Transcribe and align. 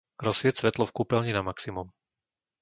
Rozsvieť 0.25 0.55
svetlo 0.65 0.83
v 0.89 0.95
kúpeľni 0.97 1.29
na 1.35 1.43
maximum. 1.49 1.87